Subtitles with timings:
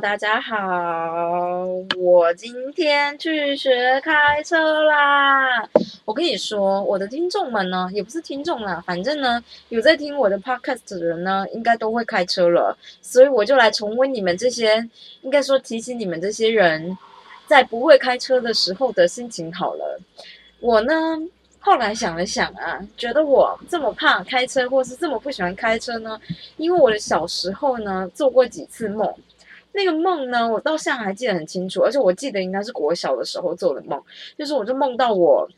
[0.00, 5.62] 大家好，我今天去学开车啦。
[6.04, 14.88] 我跟你说，我的听众们呢，也不是听众啦，反正呢，有在听我的 podcast 的人呢，应该都会开车了，所以我就来重温你们这些，
[15.22, 16.98] 应该说提醒你们这些人，
[17.46, 20.00] 在不会开车的时候的心情好了。
[20.60, 20.92] 我呢。
[21.66, 26.20] 后来想了想啊，觉得我这么怕开车，或是这么不喜欢开车呢？
[26.58, 29.10] 因为我的小时候呢做过几次梦，
[29.74, 34.02] 那个梦呢我到现在还记得很清楚，而且我记得应该是国小的时候做的梦，
[34.38, 35.48] 就是我就梦到我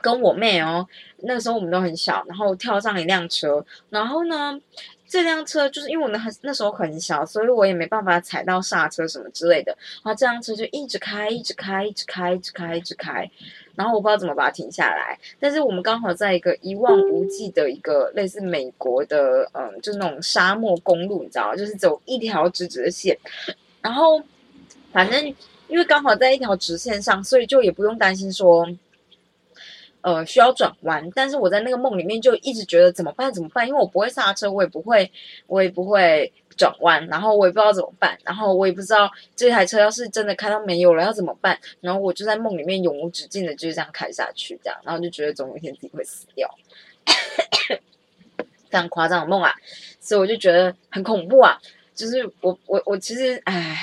[0.00, 0.86] 跟我妹哦，
[1.22, 4.60] 那个时候我们都很小，然后跳上一辆车，然后呢
[5.08, 9.72] 这辆车就是因为我那很那时候很小，所以我也没办法踩到刹车什么之类的，
[10.04, 13.30] 然后这辆车就一直开，一直开，一直开，一直开，一直开。
[13.78, 23.16] 然后我不知道怎么把它停下来，但是我们刚好在一个一望无际的一个类似美国的，嗯，就那种沙漠公路，你知道就是走一条直直的线。
[23.80, 24.20] 然后
[24.90, 25.24] 反正
[25.68, 28.66] 因为刚好在一条直线上，所以就也不用担心说，
[30.00, 31.08] 呃，需要转弯。
[31.14, 33.32] 但是我在那个梦里面就一直觉得怎么办？
[33.32, 33.64] 怎么办？
[33.68, 35.08] 因为我不会刹车，我也不会，
[35.46, 36.32] 我也不会。
[36.58, 46.52] 转弯，然后我也不知道怎么办，然后我也不知道这台车要是真的开到没有了要怎么办，然后我就在梦里面永无止境的就是这样开下去，这样，然后就觉得总有一天自己会死掉，
[48.68, 49.54] 非常夸张的梦啊，
[50.00, 51.58] 所以我就觉得很恐怖啊，
[51.94, 53.78] 就是我我我其实唉，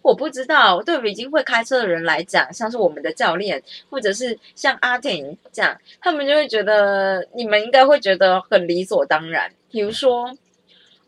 [0.00, 10.34] 我不知道对于已经会开车的人来讲，像是我们的教练或者是像阿婷这样，他们就会觉得你们应该会觉得很理所当然，比如说，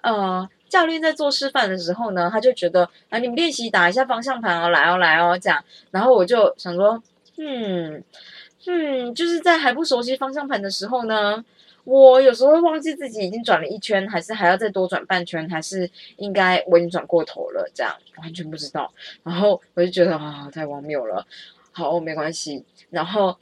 [0.02, 0.46] 呃。
[0.72, 5.62] 教练在做示范的时候呢，他就觉得啊，你们练习打一下方向盘哦，来哦，来哦，这样。
[5.90, 7.02] 然后我就想说，
[7.36, 8.02] 嗯
[8.64, 11.44] 嗯，就是在还不熟悉方向盘的时候呢，
[11.84, 18.90] 我有时候会忘记自己已经转了一圈，还是还要再多转半圈，还是应该我已经转过头了，这样完全不知道。
[19.22, 21.26] 然后我就觉得啊，太荒谬了。
[21.72, 22.64] 好，没关系。
[22.88, 23.36] 然后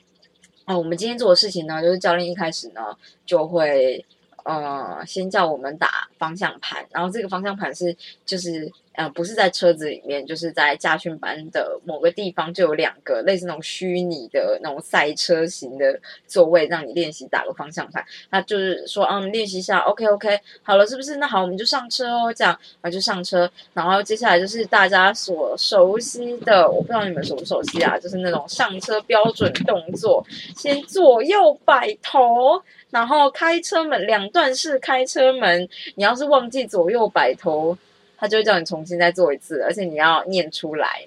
[0.64, 2.80] 啊，我们今天做的事情呢，就是教练一开始呢
[3.24, 4.04] 就会。
[4.44, 18.04] 呃，先叫我们打方向盘，然后这个方向盘是就是呃，不是在车子里面，就是在驾训班的某个地方就有两个类似那种虚拟的那种赛车型的座位，让你练习打个方向盘。
[18.30, 21.16] 那就是说，嗯，练习一下，OK OK，好了，是不是？
[21.16, 22.52] 那好，我们就上车哦，这样，
[22.82, 30.24] 然后就上车，然后接下来就是大家所熟悉的，我不知道你们熟不熟悉啊，就是那种上车标准动作，
[30.56, 32.60] 先左右摆头。
[32.90, 37.78] 然后开车门两段式开车门，你要是忘记左右摆头，
[38.20, 41.06] 他就会叫你重新再做一次，而且你要念出来。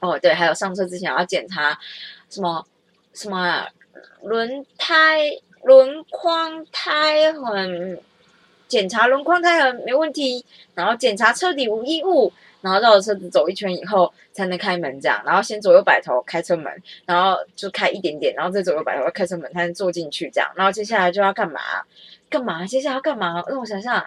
[0.00, 1.78] 哦，对，还有上车之前要检查
[2.30, 2.66] 什么
[3.12, 3.66] 什么
[4.22, 5.20] 轮胎
[5.62, 8.00] 轮框胎痕，
[8.66, 10.44] 检查轮框胎痕没问题，
[10.74, 12.32] 然后检查车底无异物。
[12.62, 15.20] 然后绕着车子走一圈以后才能开门，这样。
[15.26, 16.72] 然后先左右摆头开车门，
[17.04, 20.48] 然后就开一点点，然后再左右摆头开车门才能坐进去，这样。
[20.54, 21.60] 然后接下来就要干嘛？
[22.30, 22.64] 干嘛？
[22.64, 23.42] 接下来要干嘛？
[23.48, 24.06] 让我想想，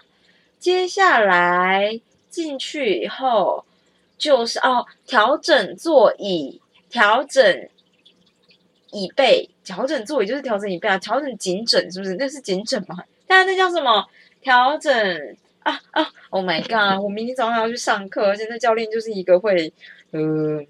[0.57, 1.99] 接下来
[2.43, 3.63] 进去以后
[4.17, 7.69] 就是哦，调整座椅，调整
[8.91, 12.15] 椅背，调整座椅就是调整椅背啊，调整颈枕是不是？
[12.15, 13.03] 那是颈枕吗？
[13.25, 14.05] 大家那叫什么？
[14.41, 15.37] 调整。
[15.65, 17.03] 啊啊！Oh my god！
[17.03, 19.73] 我明天早上要去上课，而且那教练就是一个会，
[20.11, 20.63] 呃，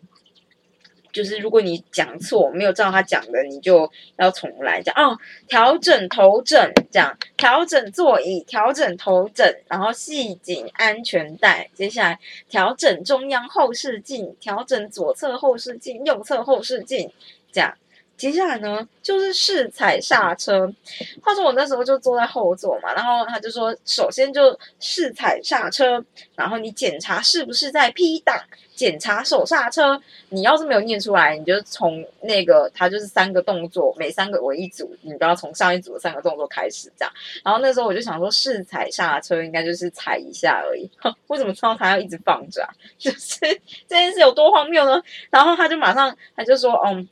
[1.15, 5.17] 就是如果你讲错，没有照他讲的，你就要重来讲哦。
[5.47, 11.69] 调整头枕，这样调整座椅，调整头枕，然后系紧安全带。
[11.73, 17.09] 接下来调整中央后视镜，调整左侧后视镜，右侧后视镜，
[17.49, 17.73] 这样。
[18.17, 20.73] 接下来呢，就是试踩刹车。
[21.21, 26.03] 话说我那时候就坐在后座嘛，然后他就说，首先就试踩刹车，
[26.35, 28.37] 然后你检查是不是在 P 档，
[28.75, 29.99] 检查手刹车。
[30.29, 37.13] 你要是没有念出来，你就从那个它就是三个动作，每三个为一组，你都要从上一组的三个动作开始这样。
[37.43, 40.89] 然后那时候我就想说，试踩刹车应该就是踩一下而已。
[41.27, 42.69] 为什么知道他要一直放着啊？
[42.99, 43.39] 就是
[43.87, 45.01] 这件事有多荒谬呢？
[45.29, 47.07] 然后他就马上他就说，嗯。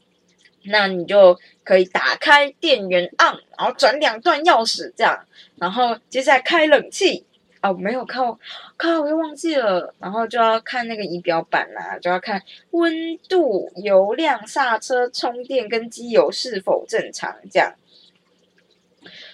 [0.65, 5.25] 那你就可以打开电源按，然后转两段钥匙这样，
[5.57, 7.25] 然后接下来开冷气
[7.63, 8.37] 哦，没有靠
[8.77, 17.73] 靠，我又忘记了，然后就要看那个仪表板啦，就要看温度、油量、刹车、充电跟机油是否正常这样，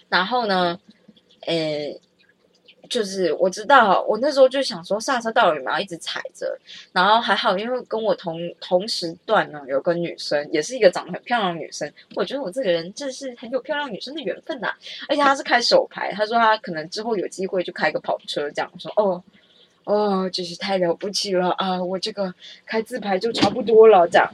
[0.08, 0.80] 然后呢，
[1.42, 2.00] 诶。
[2.90, 6.58] 就是我知道，我那时候就想说刹车到底有没有一直踩着，
[6.92, 14.74] 然后还好，因为跟我同同时段呢有个女生，也是一个长得很漂亮的女生，我觉得我这个人真是很有漂亮女生的缘分呐。
[15.08, 18.72] 而且她是开手牌，她说她可能之后有机会就开个跑车这样。
[18.80, 19.24] 说哦
[19.84, 21.84] 哦，真是太了不起了啊！
[21.84, 22.34] 我这个
[22.66, 24.32] 开自排就差不多了，这样。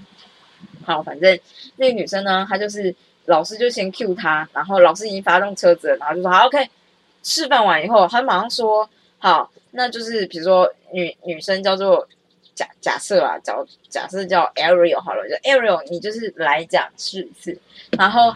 [0.86, 1.38] 好，反正
[1.76, 6.70] 那个女生呢，她就是老师就先 Q 她，然后老师已经发动车子，然后就说好 OK。
[7.26, 8.90] 示范完以后，他马上说
[9.20, 12.08] 好，那就是比如说女女生叫做
[12.54, 13.54] 假假设啊，假
[13.90, 17.60] 假设叫 Ariel 好了，就 Ariel，你就是来讲试一次。
[17.98, 18.34] 然后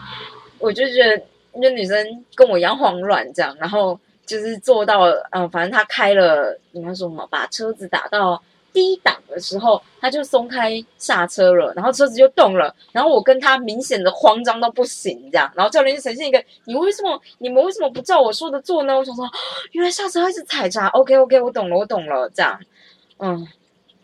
[0.58, 1.22] 我就觉得
[1.54, 3.98] 那女生跟我一样慌乱，这样，然后。
[4.26, 8.40] 就是做到，嗯，反正他开了，你们说什么，把车子打到
[8.72, 18.96] 低档的时候，他就松开刹车了，然后车子就动了，然后我跟他明显的慌张到不行，这样，然后教练就呈现一个，你为什么，你们为什么不照我说的做呢？
[18.96, 19.24] 我想说，
[19.72, 22.58] 原来刹车还是踩闸，OK OK，我懂了，我懂了，这样，
[23.18, 23.46] 嗯。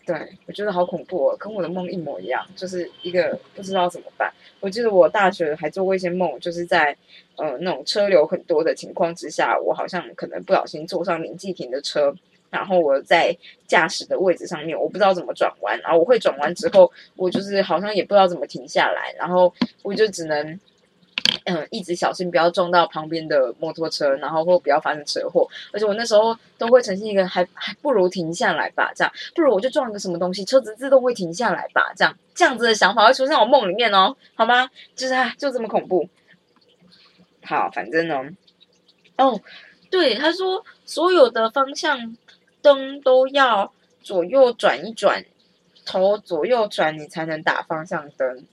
[0.07, 0.17] 对，
[0.47, 4.33] 我觉得好恐怖哦，跟我的梦一模一样，就是一个不知道怎么办。
[4.61, 6.97] 我记得我大学还做过一些梦，就是在
[7.35, 12.15] 呃那种车流很多的情况之下，我好像可能不小心坐上林继廷的车，
[12.57, 13.37] 然后我在
[13.67, 20.59] 驾驶的位置上面，我不知道怎么转弯，然后我会转弯之后，我就是好像也不知道怎么停下来，然后我就只能。
[21.45, 25.49] 嗯，一直小心不要撞到旁边的摩托车，然后或不要发生车祸。
[25.73, 34.69] 而且我那时候都会呈现一个还还不如停下来吧，这样不如我就撞一个什么东西，车子自动会停下来吧，这样这样子的想法会出现我梦里面哦，好吗？
[34.95, 36.09] 就是啊就这么恐怖。
[37.43, 38.23] 好，反正呢，
[39.17, 39.41] 哦，
[39.91, 42.17] 对，他说所有的方向
[42.67, 43.73] 灯都要
[44.03, 45.25] 左右转一转，
[45.85, 48.45] 头左右转，你才能打方向灯。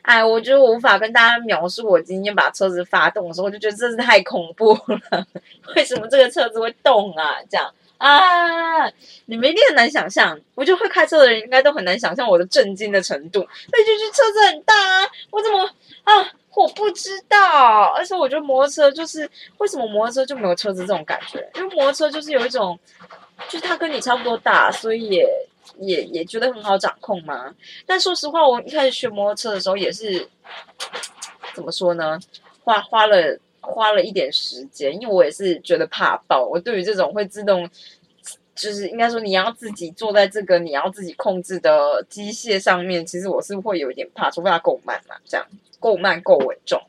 [0.00, 5.26] 哎，我觉得我无法跟大家描述我今天把车子发动的时候，我就觉得真是太恐怖了。
[5.76, 7.36] 为什么这个车子会动啊？
[7.50, 8.90] 这样啊，
[9.26, 10.40] 你们一定很难想象。
[10.54, 13.46] 我觉得会开车的人应该都很难想象我的震惊的程度。
[13.70, 15.70] 那就是车子很大啊，我怎么
[16.04, 16.32] 啊？
[16.54, 17.92] 我不知道。
[17.96, 21.50] 而且我觉得摩托车就是为什么摩托车就没有车子这种感觉？
[21.56, 22.78] 因为摩托车就是有一种，
[23.48, 25.28] 就是他跟你差不多大，所以也。
[25.78, 27.52] 也也觉得很好掌控嘛，
[27.86, 30.28] 但说实话，我一开始学摩托车的时候也是
[31.54, 32.20] 怎么说呢？
[32.62, 36.44] 花花了花了一点时间，因为我也是觉得怕爆。
[36.44, 37.68] 我对于这种会自动，
[38.54, 45.44] 就是应该说你要自己坐在这个你要自己控制的机械上面，其实我是会有一点怕，除非它够慢嘛，这样
[45.80, 46.80] 够慢够稳重。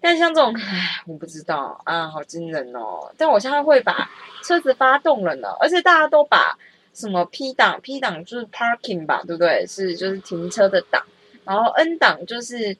[0.00, 3.12] 但像这种，唉，我不知道啊，好惊人哦！
[3.16, 4.10] 但我现在会把
[4.42, 6.58] 车子发动了呢，而且大家都把。
[6.92, 9.64] 什么 P 档？P 档就是 parking 吧，对不对？
[9.64, 11.00] 是就是停车的档。
[11.44, 12.76] 然后 N 档就是，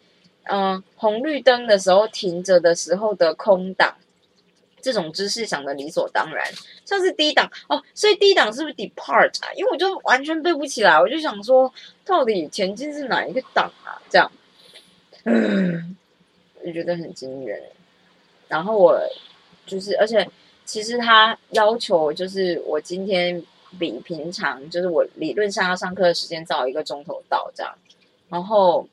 [0.50, 3.94] 嗯，红绿灯的时候停着的时候的空档。
[4.82, 6.44] 这种知识想的理所当然。
[6.84, 9.52] 像是 D 档哦，所以 D 档是不是 depart 啊？
[9.54, 11.72] 因为我就完全背不起来，我就想说，
[12.04, 13.94] 到底前进是哪一个档啊？
[14.10, 14.30] 这样，
[15.24, 15.96] 嗯，
[16.64, 17.62] 我觉得很惊人。
[18.48, 19.00] 然后我
[19.66, 20.28] 就是，而且
[20.64, 23.42] 其实他要求就是我今天。
[23.78, 27.72] 比平常就是我理论上要上课的时间早一个钟头到这样，
[28.28, 28.84] 然后，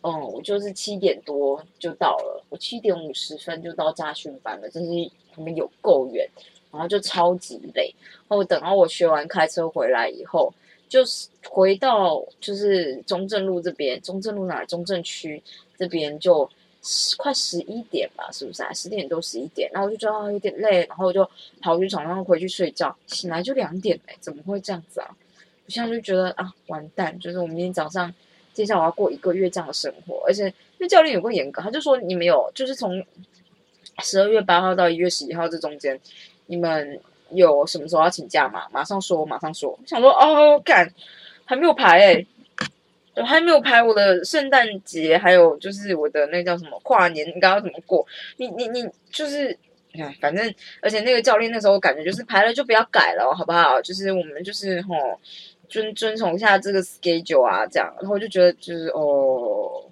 [0.00, 6.28] 嗯，我就是七点多就到了，我七点五十分就到家训班了，真是他们有够远，
[6.72, 7.94] 然后就超级累，
[8.26, 10.52] 然后等到我学完开车回来以后，
[10.88, 15.40] 就是回到就是中正路这边，中正路哪中正区
[15.78, 16.48] 这边就。
[17.16, 18.72] 快十一点吧，是不是啊？
[18.72, 21.28] 十点多十一点，然后我就觉得有点累，然后我就
[21.60, 25.08] 跑去床上回去睡觉，醒来就两点嘞，怎么会这样子啊？
[25.64, 28.14] 我现在就觉得啊完蛋，就是我明天早上
[28.52, 33.04] 接下来我要过一个月这样的生活，而且那教练有个严格，他就说你们有，就是从
[34.04, 35.98] 十二月八号到一月十一号这中间，
[36.46, 38.68] 你们有什么时候要请假吗？
[38.70, 39.76] 马上说，马上说。
[39.84, 40.88] 想说哦，干
[41.44, 42.26] 还没有排哎。
[43.16, 48.06] 我还没有排我的圣诞节，还有就是我的那叫什么跨年，应该要怎么过？
[48.36, 49.56] 你你你就是，
[49.94, 53.80] 哎，反正而且那个教练那时候感觉就是排了就不要改了，好不好？
[53.80, 55.18] 就是我们就是吼
[55.66, 57.90] 遵遵从一下这个 schedule 啊，这样。
[58.00, 59.90] 然后我就觉得就是哦，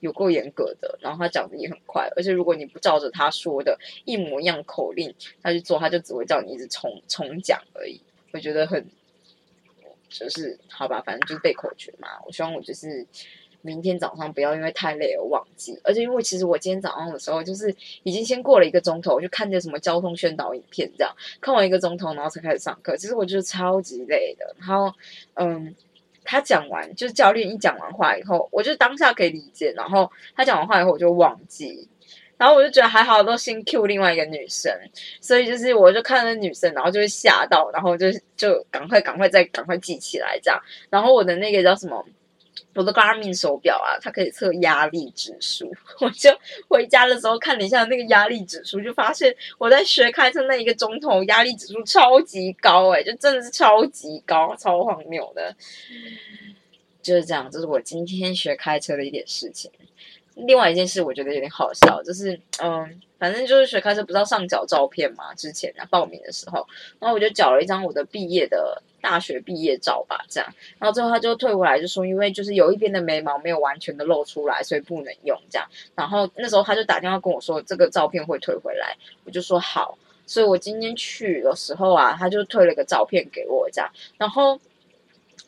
[0.00, 0.98] 有够严格的。
[1.00, 5.14] 然后他讲的也很快，而且如果你不照着他说的一模一样口令
[5.44, 8.00] 他去做，他就只会叫你一直重重讲而已。
[8.32, 8.84] 我觉得很。
[10.18, 12.08] 就是好吧，反正就是背口诀嘛。
[12.24, 13.06] 我希望我就是
[13.60, 15.78] 明天早上不要因为太累而忘记。
[15.84, 22.96] 而且因为其实我今天早上的时候，就是已经先过了一个钟头，就看见什么交通宣导影片，这样看完一个钟头，然后才开始上课。
[22.96, 24.54] 其实我觉得超级累的。
[24.58, 24.92] 然后，
[25.34, 25.74] 嗯，
[26.24, 29.72] 他讲完，就是教练一讲完话以后，我就当下可以理解。
[29.76, 31.88] 然后他讲完话以后，我就忘记。
[32.38, 34.72] 然后我就觉得还好，都先 Q 另外一个女生，
[35.20, 40.60] 所以就是我就看那女生，然后就会吓到，然后就就赶快赶快再赶快记起来这样。
[40.90, 42.04] 然后我的那个叫什么
[42.74, 45.72] 我的 Garmin 手表啊，它可以测压力指数。
[45.98, 46.30] 我就
[46.68, 55.56] 回家的时候看了一下那个压力指数，就发现我在学开车那一个钟头，压力指数超级高，哎，就真的是超级高，超荒谬的。
[57.02, 59.70] 就是这样，这是我今天学开车的一点事情。
[60.36, 65.32] 另外一件事，我觉得有点好笑，就是嗯，反正就是学开车不知道上缴照片嘛？
[65.34, 66.66] 之前啊报名的时候，
[67.00, 75.66] 然后我就缴了一张我的毕业的大学毕业照吧，这样，然后最后他就退回来，就说因为就是有一边的眉毛没有完全的露出来，所以不能用这样。
[75.94, 79.96] 然后那时候他就打电话跟我说，这个照片会退回来，我就说好。
[80.26, 84.60] 所以我今天去的时候啊，他就退了个照片给我这样，然后。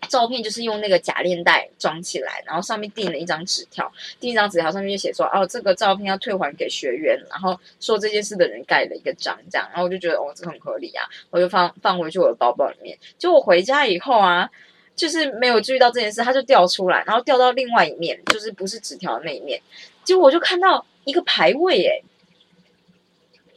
[0.09, 3.91] 照片就是用那个假链袋装起来，然后上面订了一张纸条，
[4.21, 12.97] 订一张纸条上面就写说，哦，这个照片要退还给学员，然后说这件事的人盖了一个章，这样，然后我就觉得，哦，这很合理啊，我就放放回去我的包包里面。
[13.19, 14.49] 就我回家以后啊，
[14.95, 19.61] 就是没有注意到这件事，它就掉出来，然后掉到另外一面，就是不是纸条的那一面，
[20.05, 22.03] 结果我就看到一个牌位，哎，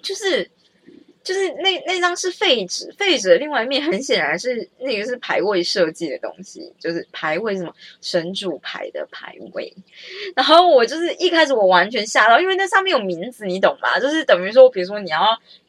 [0.02, 0.50] 就是。
[1.24, 9.74] 就是那那张是废纸，废纸的另外一面很显然是那个是牌位设计的东西，就是牌位什么神主牌的牌位。
[10.36, 14.00] 然后我就是一开始我完全吓到，因为那上面有名字，你懂吧？
[14.00, 15.20] 就是等于说，比如说你要。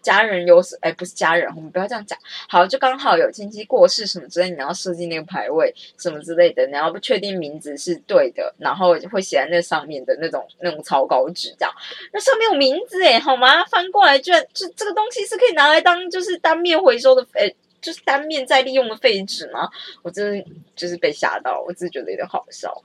[0.02, 0.76] 家人有什？
[0.82, 2.18] 哎，不是家人，我们不要这样讲。
[2.48, 11.72] 好，就刚好有亲戚过世什么之类，你要设计那个牌位什么之类的，你要不确定名字是对的，然后会写在那上面的那种那种草稿纸这样。
[12.12, 13.64] 那上面有名字哎，好吗？
[13.66, 19.70] 翻过来居然就这个东西是可以拿来当就是单面回收的，哎，就是单面再利用的废纸吗？
[20.02, 20.44] 我真的
[20.74, 22.82] 就是被吓到，我自己觉得有点好笑。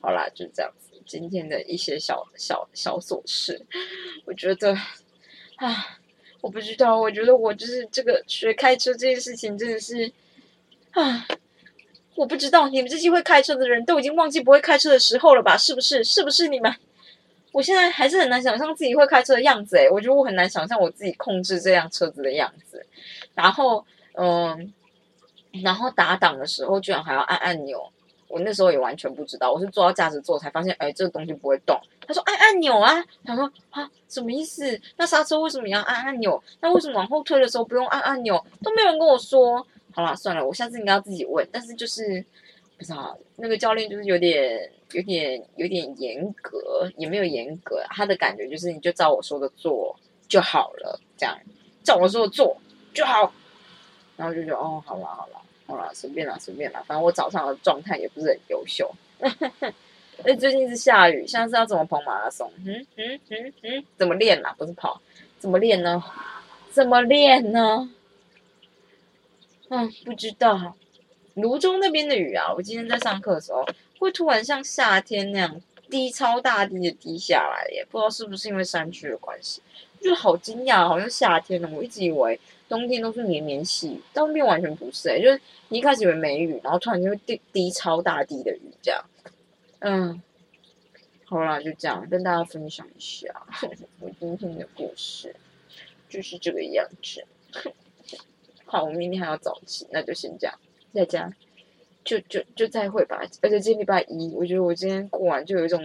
[0.00, 3.64] 好啦，就这样子，今天的一些小小小琐事，
[4.24, 4.76] 我觉得
[5.56, 5.98] 啊。
[6.46, 10.12] 我不知道，我觉得我就是这个学开车这件事情真的是
[10.92, 11.26] 啊，
[12.14, 15.58] 我不知道你们这些会开车的人都已经忘记不会开车的时候了吧？
[15.58, 16.04] 是不是？
[16.04, 16.72] 是不是你们？
[17.50, 22.86] 我现在还是很难想象自己会开车的样子诶，我觉得我很难想象我自己控制这辆车子的样子。
[23.34, 24.72] 然后，嗯，
[25.64, 27.90] 然后打档的时候居然还要按按钮。
[28.28, 31.78] 我那时候也完全不知道，我是坐到驾驶座才发现，哎，这个东西不会动。
[32.06, 34.80] 他说按按钮啊，他说啊，什么意思？
[34.96, 36.42] 那刹车为什么要按按钮？
[36.60, 38.44] 那为什么往后推的时候不用按按钮？
[38.62, 39.66] 都没有人跟我说。
[39.92, 41.48] 好了，算了，我下次应该要自己问。
[41.50, 42.22] 但是就是
[42.76, 51.34] 不知道那个教练就是有点、有点、有点严格，也没有严格，他的感觉就是你就照我说的做就好了，这样
[51.82, 52.56] 照我说的做
[52.92, 53.32] 就好。
[54.16, 55.40] 然后就觉得哦，好了好了。
[55.66, 58.88] 好啦，随便啦，随便啦，反正我早上的状态也不是很优秀。
[60.24, 62.50] 哎，最近是下雨，现在是要怎么跑马拉松？
[62.64, 64.54] 嗯嗯嗯嗯，怎么练啦？
[64.56, 65.00] 不是跑，
[65.38, 66.02] 怎么练呢？
[66.70, 67.90] 怎么练呢？
[69.68, 70.76] 嗯，不知道。
[71.34, 73.66] 泸州那边的雨啊，我今天在上课的时候，
[73.98, 79.60] 会突然像夏天那样滴超大滴的滴下来，也不知道是不是因为山区的关系，
[80.00, 81.68] 就好惊讶，好像夏天呢。
[81.72, 82.38] 我一直以为。
[82.68, 89.04] 冬天都是绵绵细雨，到那边完全不是哎，就是你一开始以为没雨，然后突然就会滴滴超大滴的雨这样。
[89.78, 90.20] 嗯，
[91.26, 93.28] 好啦，就这样跟大家分享一下
[94.00, 95.36] 我今天的故事，
[96.08, 97.24] 就是这个样子。
[98.66, 100.58] 好，我明天还要早起，那就先这样，
[100.92, 101.32] 大家
[102.04, 103.20] 就就就再会吧。
[103.42, 105.80] 而且今天礼拜一，我觉得我今天过完就有一种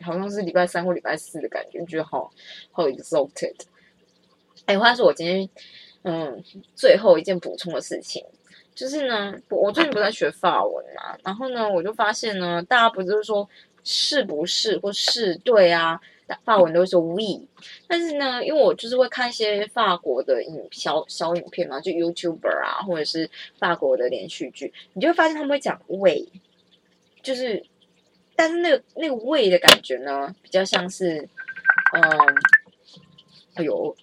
[0.00, 2.32] 好像是礼拜三或礼拜四的感觉，觉得好
[2.70, 3.56] 好 exalted。
[4.66, 5.48] 哎，话说我今天。
[6.02, 6.42] 嗯，
[6.74, 8.24] 最后一件补充的事情
[8.74, 13.46] 就是呢，我我最近不在学法文嘛，然后呢，我就发现呢，大家不是说
[13.84, 16.00] 是不是或是对啊，
[16.44, 17.46] 法文都会说 we，
[17.86, 23.28] 但是呢，因为我就是会看一些法国的影小小影片嘛，就 YouTuber 啊，或者是
[23.58, 26.26] 法国的连续剧，你就会发现他们会讲 we，
[27.22, 27.62] 就是，
[28.34, 31.28] 但是那个那个 we 的感觉呢，比较像是，
[31.92, 32.02] 嗯，
[33.54, 33.94] 哎呦。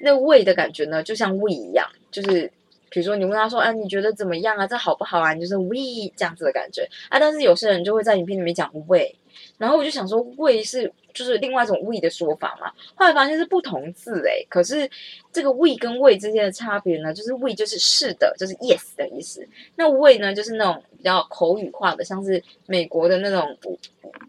[0.00, 2.50] 那胃的感觉呢，就像胃一样，就是
[2.88, 4.66] 比如说你问他说，啊，你觉得怎么样啊？
[4.66, 5.34] 这好不好啊？
[5.34, 7.20] 你就是胃这样子的感觉啊。
[7.20, 9.14] 但是有些人就会在影片里面讲胃，
[9.58, 12.72] 然后我就想说，胃是就是另外一种胃的说法嘛。
[12.94, 14.90] 后来发现是不同字诶，可是
[15.32, 19.46] 这个胃跟胃之间的差别呢，就是胃就是是的，就是 yes 的意思。
[19.76, 23.56] 那胃呢，就是那种比较口语化的，像是美国的那种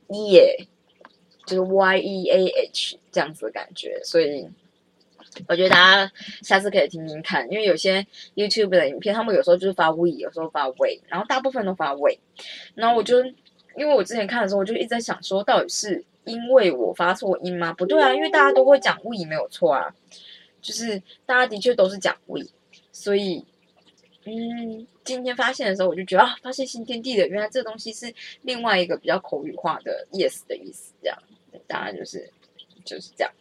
[0.09, 0.67] “ye”，
[1.47, 4.45] 就是 y e a h 这样子的感觉，所以。
[5.47, 6.11] 我觉得大家
[6.41, 12.17] 下次可以听听看，因为有些 YouTube 的影片，他们有时候就是发 we，有时候发 we，然后大部分都发 we。
[12.75, 13.23] 然后我就
[13.77, 17.71] 因为我之前看的时候，我就一直在想说，到底是因为我发错音吗？
[17.73, 19.93] 不对啊，因为大家都会讲 we 没有错啊，
[20.61, 22.41] 就是大家的确都是讲 we，
[22.91, 23.45] 所以
[24.25, 31.17] 嗯，今天发现的时候，我就觉得啊，发现新天地了，原来这东西是另外一个比较口语化的 yes 的意思，这样，
[31.65, 32.29] 当然就是
[32.83, 33.31] 就是这样。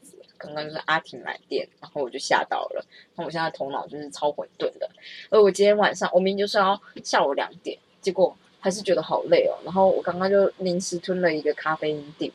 [0.41, 4.89] 刚刚就是阿婷来电，然后我就吓到了，那我现在头脑就是超混沌的。
[5.29, 9.55] 而我今天晚上，我明明就是要下午两点，结果还是觉得好累哦。
[9.65, 12.33] 然后我刚刚就临时吞了一个咖啡因锭，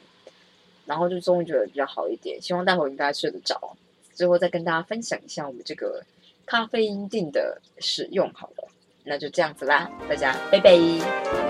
[0.85, 2.39] 然后就终于觉得比较好一点。
[2.39, 3.75] 希望待会应该睡得着，
[4.13, 6.03] 最后再跟大家分享一下我们这个
[6.45, 8.67] 咖啡因锭的使用好了。
[9.03, 11.44] 那就这样子啦，大家拜拜。